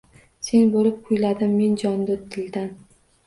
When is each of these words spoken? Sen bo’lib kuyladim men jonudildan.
Sen 0.45 0.71
bo’lib 0.75 0.95
kuyladim 1.09 1.53
men 1.59 1.77
jonudildan. 1.83 2.73